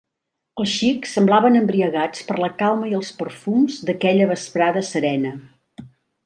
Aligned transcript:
Els 0.61 0.69
xics 0.77 1.11
semblaven 1.17 1.59
embriagats 1.59 2.25
per 2.29 2.37
la 2.45 2.49
calma 2.63 2.89
i 2.93 2.97
els 3.01 3.13
perfums 3.21 3.77
d'aquella 3.91 4.27
vesprada 4.33 4.85
serena. 4.91 5.37